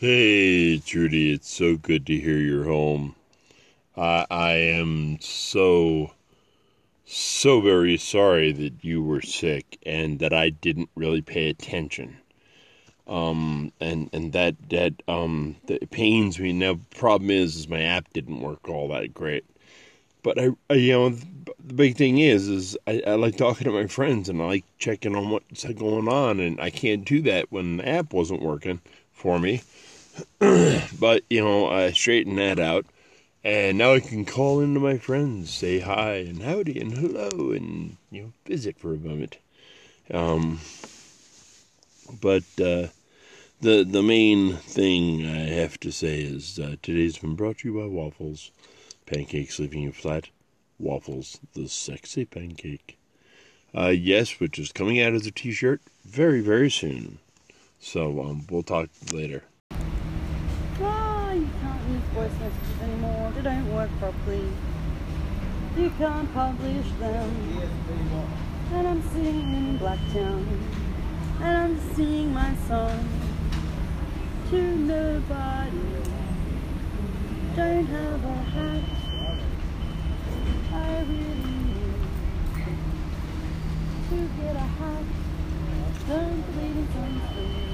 [0.00, 3.16] Hey, Trudy, it's so good to hear you're home.
[3.94, 6.12] I, I am so,
[7.04, 12.16] so very sorry that you were sick and that I didn't really pay attention.
[13.06, 16.54] Um, and, and that, that, um, that pains me.
[16.54, 19.44] Now, the problem is, is my app didn't work all that great.
[20.22, 23.70] But I, I you know, the big thing is, is I, I like talking to
[23.70, 27.52] my friends and I like checking on what's going on, and I can't do that
[27.52, 28.80] when the app wasn't working
[29.12, 29.60] for me.
[30.98, 32.86] but you know, I straightened that out,
[33.44, 37.96] and now I can call into my friends, say hi and howdy and hello, and
[38.10, 39.38] you know, visit for a moment.
[40.12, 40.60] Um,
[42.20, 42.88] but uh,
[43.60, 47.80] the the main thing I have to say is uh, today's been brought to you
[47.80, 48.50] by Waffles,
[49.06, 50.28] pancakes leaving you flat.
[50.78, 52.96] Waffles, the sexy pancake.
[53.74, 57.18] Uh, yes, which is coming out as a T-shirt very very soon.
[57.78, 59.44] So um, we'll talk later
[62.38, 63.32] voice anymore.
[63.34, 64.52] They don't work properly.
[65.76, 67.30] You can't publish them.
[68.72, 70.46] And I'm sitting in Blacktown.
[71.40, 73.08] And I'm singing my song
[74.50, 75.78] to nobody.
[77.56, 78.84] Don't have a hat.
[80.72, 81.34] I really
[81.66, 81.94] need
[84.08, 85.04] to get a hat.
[86.08, 87.70] Don't believe in sunscreen.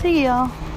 [0.00, 0.71] See y'all.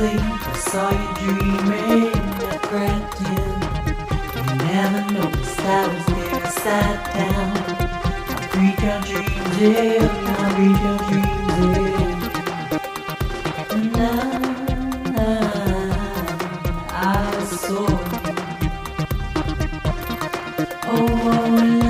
[0.00, 2.16] sleep, I saw you dreaming.
[2.48, 3.42] I grabbed you.
[4.46, 7.50] You never noticed I was there I sat down.
[8.32, 10.10] I read your dreams in.
[10.36, 12.20] I read your dreams in.
[13.76, 15.28] And I,
[16.90, 17.88] I, saw
[18.24, 18.34] you.
[20.92, 21.89] Oh, oh,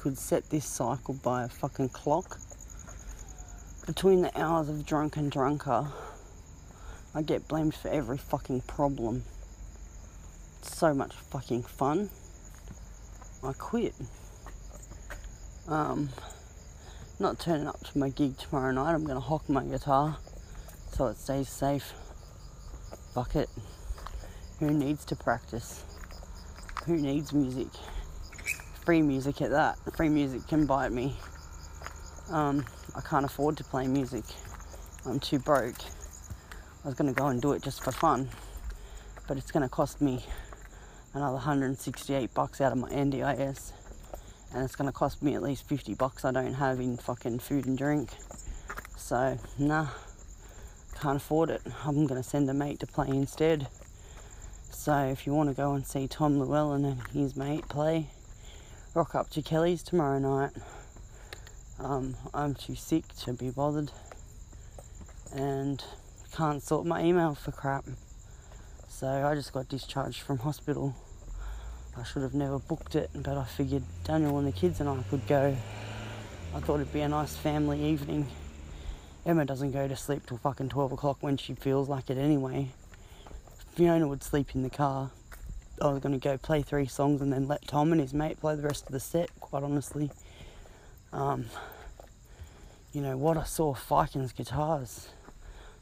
[0.00, 2.38] could set this cycle by a fucking clock.
[3.86, 5.88] Between the hours of drunk and drunker,
[7.14, 9.24] I get blamed for every fucking problem.
[10.60, 12.08] It's so much fucking fun.
[13.44, 13.94] I quit.
[15.68, 16.08] Um,
[17.18, 18.94] not turning up to my gig tomorrow night.
[18.94, 20.16] I'm gonna hock my guitar
[20.92, 21.92] so it stays safe.
[23.14, 23.50] Fuck it.
[24.60, 25.84] Who needs to practice?
[26.86, 27.68] Who needs music?
[28.84, 29.78] Free music at that.
[29.94, 31.14] Free music can bite me.
[32.30, 32.64] Um,
[32.96, 34.24] I can't afford to play music.
[35.04, 35.76] I'm too broke.
[36.82, 38.30] I was gonna go and do it just for fun,
[39.28, 40.24] but it's gonna cost me
[41.12, 43.72] another 168 bucks out of my NDIS,
[44.54, 47.66] and it's gonna cost me at least 50 bucks I don't have in fucking food
[47.66, 48.10] and drink.
[48.96, 49.88] So, nah,
[51.00, 51.62] can't afford it.
[51.84, 53.68] I'm gonna send a mate to play instead.
[54.70, 58.08] So, if you want to go and see Tom Llewellyn and his mate play,
[58.94, 60.50] rock up to Kelly's tomorrow night.
[61.78, 63.92] Um, I'm too sick to be bothered,
[65.34, 65.82] and
[66.34, 67.84] can't sort my email for crap.
[68.88, 70.94] So I just got discharged from hospital.
[71.96, 75.02] I should have never booked it, but I figured Daniel and the kids and I
[75.08, 75.56] could go.
[76.54, 78.26] I thought it'd be a nice family evening.
[79.24, 82.70] Emma doesn't go to sleep till fucking 12 o'clock when she feels like it anyway.
[83.74, 85.10] Fiona would sleep in the car.
[85.80, 88.38] I was going to go play three songs and then let Tom and his mate
[88.40, 90.10] play the rest of the set, quite honestly.
[91.12, 91.46] Um,
[92.92, 95.08] you know, what I saw Fiken's guitars,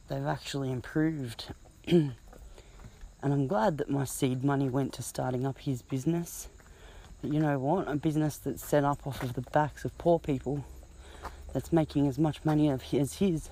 [0.08, 1.52] they've actually improved.
[1.86, 2.14] and
[3.22, 6.48] I'm glad that my seed money went to starting up his business.
[7.20, 7.88] But you know what?
[7.88, 10.64] A business that's set up off of the backs of poor people,
[11.52, 13.50] that's making as much money as his,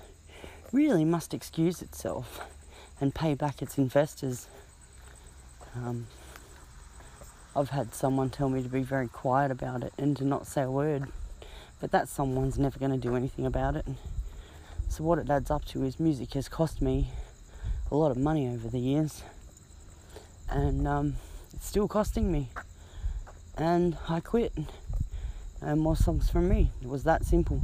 [0.71, 2.39] really must excuse itself
[3.01, 4.47] and pay back its investors.
[5.75, 6.07] Um,
[7.57, 10.61] I've had someone tell me to be very quiet about it and to not say
[10.61, 11.05] a word,
[11.79, 13.87] but that someone's never going to do anything about it.
[14.89, 17.09] So, what it adds up to is music has cost me
[17.89, 19.23] a lot of money over the years,
[20.47, 21.15] and um,
[21.51, 22.49] it's still costing me.
[23.57, 24.53] And I quit,
[25.59, 26.69] and more songs from me.
[26.83, 27.59] It was that simple.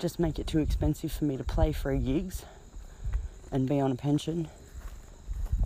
[0.00, 2.46] Just make it too expensive for me to play free gigs
[3.52, 4.48] and be on a pension,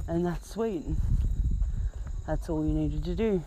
[0.07, 0.85] and that's sweet.
[2.26, 3.43] That's all you needed to do.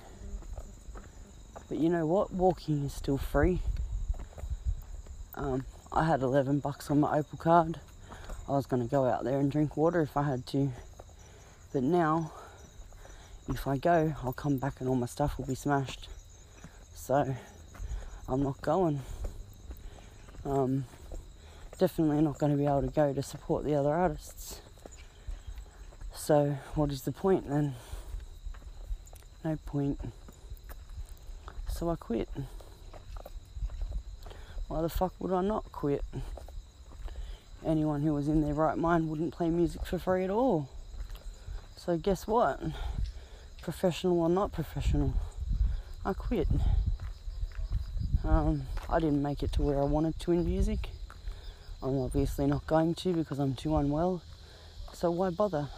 [1.68, 2.32] But you know what?
[2.32, 3.60] Walking is still free.
[5.36, 7.82] Um, I had 11 bucks on my Opal card.
[8.48, 10.72] I was going to go out there and drink water if I had to.
[11.74, 12.32] But now,
[13.50, 16.08] if I go, I'll come back and all my stuff will be smashed.
[16.96, 17.36] So,
[18.30, 19.02] I'm not going.
[20.46, 20.86] Um,
[21.78, 24.62] definitely not going to be able to go to support the other artists.
[26.14, 27.76] So, what is the point then?
[29.44, 30.00] No point.
[31.70, 32.28] So I quit.
[34.68, 36.04] Why the fuck would I not quit?
[37.66, 40.70] Anyone who was in their right mind wouldn't play music for free at all.
[41.78, 42.60] So guess what?
[43.62, 45.14] Professional or not professional,
[46.06, 46.48] I quit.
[48.24, 50.90] Um, I didn't make it to where I wanted to in music.
[51.82, 54.22] I'm obviously not going to because I'm too unwell.
[54.94, 55.70] So why bother?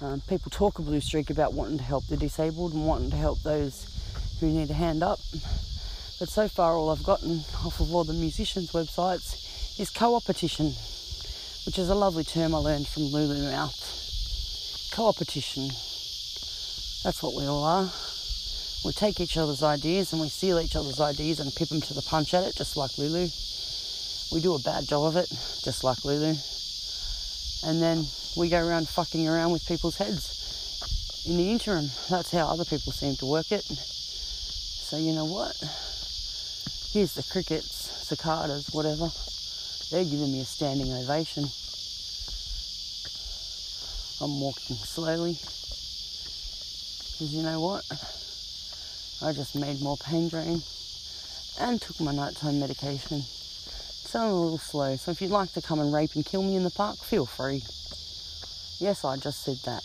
[0.00, 3.16] Um, people talk a blue streak about wanting to help the disabled and wanting to
[3.16, 3.84] help those
[4.38, 5.18] who need a hand up.
[6.20, 10.66] But so far, all I've gotten off of all the musicians' websites is co-opetition,
[11.66, 14.90] which is a lovely term I learned from Lulu Mouth.
[14.94, 15.66] Co-opetition.
[17.02, 17.90] That's what we all are.
[18.84, 21.94] We take each other's ideas and we steal each other's ideas and pip them to
[21.94, 23.28] the punch at it, just like Lulu.
[24.30, 25.28] We do a bad job of it,
[25.64, 26.34] just like Lulu.
[27.64, 31.90] And then we go around fucking around with people's heads in the interim.
[32.08, 33.64] That's how other people seem to work it.
[33.64, 35.56] So you know what?
[36.92, 39.10] Here's the crickets, cicadas, whatever.
[39.90, 41.44] They're giving me a standing ovation.
[44.20, 45.34] I'm walking slowly.
[47.12, 47.84] Because you know what?
[49.20, 50.62] I just made more pain drain
[51.60, 53.22] and took my nighttime medication.
[53.22, 54.96] So I'm a little slow.
[54.96, 57.26] So if you'd like to come and rape and kill me in the park, feel
[57.26, 57.62] free.
[58.80, 59.82] Yes, I just said that.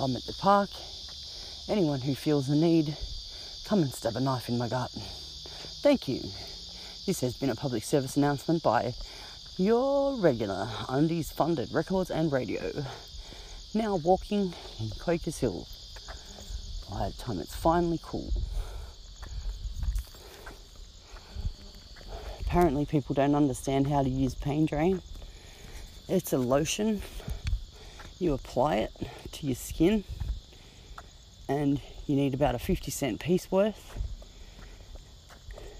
[0.00, 0.70] I'm at the park.
[1.68, 2.96] Anyone who feels the need,
[3.64, 4.90] come and stab a knife in my gut.
[5.82, 6.20] Thank you.
[7.04, 8.94] This has been a public service announcement by
[9.56, 12.70] your regular Undies funded records and radio.
[13.74, 15.66] Now walking in Quakers Hill.
[16.90, 18.32] By the time it's finally cool.
[22.40, 25.02] Apparently, people don't understand how to use Pain Drain.
[26.08, 27.02] It's a lotion.
[28.20, 28.92] You apply it
[29.30, 30.02] to your skin,
[31.48, 33.96] and you need about a 50 cent piece worth.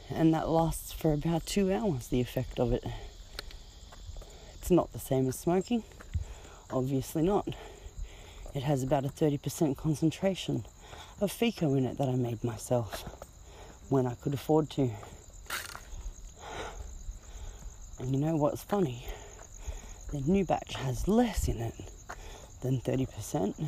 [0.08, 2.84] and that lasts for about two hours, the effect of it.
[4.54, 5.82] It's not the same as smoking,
[6.70, 7.48] obviously not.
[8.54, 10.64] It has about a 30% concentration
[11.20, 13.04] of FICO in it that I made myself
[13.88, 14.90] when I could afford to.
[17.98, 19.06] And you know what's funny?
[20.12, 21.74] The new batch has less in it
[22.60, 23.58] than 30%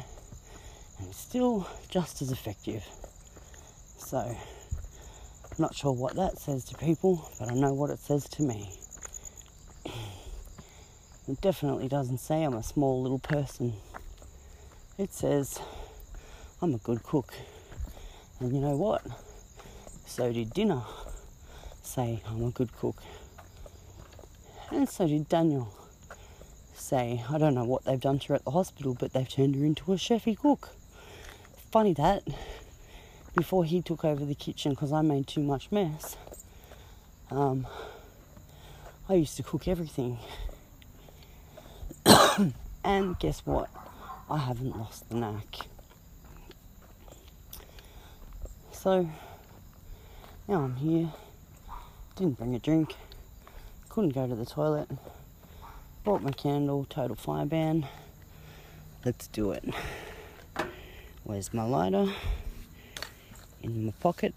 [1.00, 2.84] and it's still just as effective.
[3.98, 8.28] So, I'm not sure what that says to people, but I know what it says
[8.30, 8.70] to me.
[11.28, 13.74] It definitely doesn't say I'm a small little person.
[14.98, 15.60] It says
[16.60, 17.32] I'm a good cook.
[18.40, 19.02] And you know what?
[20.06, 20.82] So did dinner
[21.82, 23.00] say I'm a good cook.
[24.72, 25.72] And so did Daniel
[26.80, 29.56] say, I don't know what they've done to her at the hospital, but they've turned
[29.56, 30.70] her into a chefy cook.
[31.70, 32.22] Funny that,
[33.36, 36.16] before he took over the kitchen because I made too much mess,
[37.30, 37.66] um,
[39.08, 40.18] I used to cook everything.
[42.84, 43.70] and guess what?
[44.28, 45.66] I haven't lost the knack.
[48.72, 49.08] So
[50.48, 51.12] now I'm here.
[52.16, 52.94] Didn't bring a drink.
[53.88, 54.88] Couldn't go to the toilet.
[56.02, 57.86] Brought my candle, total fire ban.
[59.04, 59.62] Let's do it.
[61.24, 62.10] Where's my lighter?
[63.62, 64.32] In my pocket.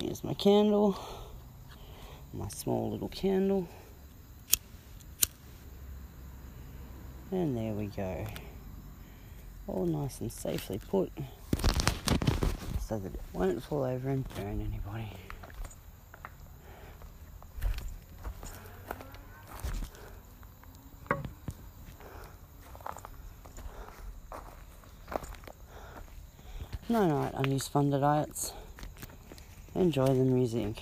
[0.00, 0.98] Here's my candle.
[2.32, 3.68] My small little candle.
[7.30, 8.26] And there we go.
[9.68, 11.12] All nice and safely put
[12.80, 15.08] so that it won't fall over and burn anybody.
[27.34, 28.52] Unused funded diets.
[29.74, 30.76] Enjoy the music.